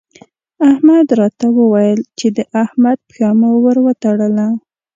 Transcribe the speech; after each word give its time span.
احمد 0.69 1.07
راته 1.19 1.45
وويل 1.57 2.01
چې 2.17 2.27
د 2.37 2.39
احمد 2.63 2.97
پښه 3.07 3.29
مو 3.39 3.51
ور 3.63 3.77
وتړله. 3.85 4.47